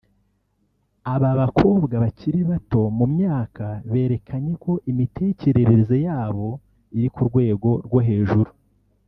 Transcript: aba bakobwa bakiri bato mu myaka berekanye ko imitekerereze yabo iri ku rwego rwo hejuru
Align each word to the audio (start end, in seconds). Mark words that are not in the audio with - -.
aba 1.13 1.31
bakobwa 1.41 1.95
bakiri 2.03 2.39
bato 2.49 2.81
mu 2.97 3.05
myaka 3.15 3.65
berekanye 3.91 4.53
ko 4.63 4.71
imitekerereze 4.91 5.95
yabo 6.07 6.47
iri 6.97 7.09
ku 7.13 7.21
rwego 7.29 7.69
rwo 7.87 7.99
hejuru 8.09 8.51